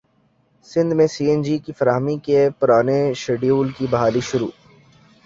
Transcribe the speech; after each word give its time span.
سندھ 0.67 0.93
میں 0.97 1.07
C 1.13 1.23
N 1.29 1.39
G 1.45 1.55
کی 1.65 1.71
فراہمی 1.79 2.15
کے 2.25 2.39
پرانے 2.59 2.99
شیڈول 3.21 3.67
کی 3.77 3.85
بحالی 3.91 4.21
شروع 4.29 4.49